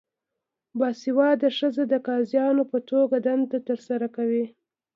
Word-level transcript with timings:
باسواده 0.79 1.49
ښځې 1.57 1.83
د 1.91 1.93
قاضیانو 2.07 2.63
په 2.71 2.77
توګه 2.89 3.15
دنده 3.27 3.59
ترسره 3.67 4.07
کوي. 4.15 4.45